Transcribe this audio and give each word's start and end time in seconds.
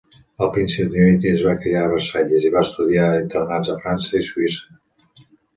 El 0.43 0.47
príncep 0.53 0.87
Dimitri 0.93 1.29
es 1.33 1.43
va 1.49 1.53
criar 1.65 1.83
a 1.83 1.91
Versalles, 1.91 2.47
i 2.49 2.53
va 2.57 2.63
estudiar 2.69 3.05
a 3.11 3.21
internats 3.27 3.73
a 3.75 3.79
França 3.85 4.15
i 4.23 4.27
Suïssa. 4.31 5.27